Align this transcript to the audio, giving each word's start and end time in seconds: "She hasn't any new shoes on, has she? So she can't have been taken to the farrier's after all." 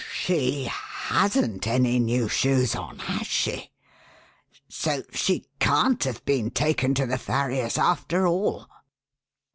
"She 0.15 0.63
hasn't 0.63 1.67
any 1.67 1.99
new 1.99 2.27
shoes 2.27 2.73
on, 2.73 2.97
has 2.97 3.27
she? 3.27 3.69
So 4.67 5.03
she 5.13 5.45
can't 5.59 6.03
have 6.05 6.25
been 6.25 6.49
taken 6.49 6.95
to 6.95 7.05
the 7.05 7.19
farrier's 7.19 7.77
after 7.77 8.25
all." 8.25 8.67